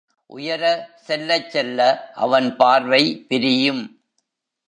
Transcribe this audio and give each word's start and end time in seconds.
உயர 0.29 0.63
செல்லச் 1.07 1.49
செல்ல 1.49 1.79
அவன் 2.15 2.55
பார்வை 2.55 3.25
விரியும். 3.29 3.83